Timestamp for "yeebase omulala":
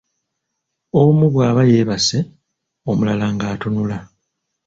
1.71-3.25